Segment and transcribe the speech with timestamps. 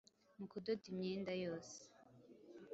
[0.37, 1.77] mu kudoda imyenda yose